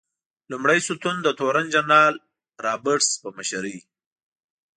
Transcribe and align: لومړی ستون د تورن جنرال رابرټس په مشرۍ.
لومړی 0.51 0.79
ستون 0.87 1.15
د 1.21 1.27
تورن 1.39 1.65
جنرال 1.73 2.15
رابرټس 2.65 3.09
په 3.21 3.29
مشرۍ. 3.37 3.77